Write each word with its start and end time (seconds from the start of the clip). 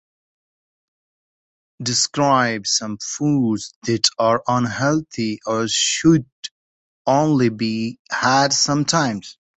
Describe 1.83 2.65
some 2.65 2.97
foods 2.97 3.71
that 3.83 4.09
are 4.17 4.41
unhealthy 4.47 5.37
or 5.45 5.67
should 5.67 6.25
only 7.05 7.49
be 7.49 7.99
had 8.11 8.51
sometimes. 8.51 9.37